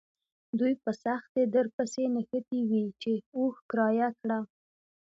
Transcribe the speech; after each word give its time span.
دوی 0.59 0.73
په 0.83 0.91
سختۍ 1.03 1.43
درپسې 1.55 2.03
نښتي 2.15 2.59
وي 2.69 2.85
چې 3.01 3.11
اوښ 3.37 3.55
کرایه 3.69 4.09
کړه. 4.19 4.39